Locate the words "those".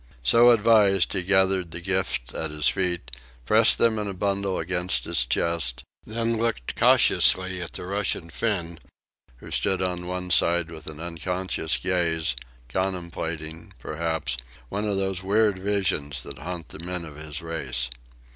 14.97-15.21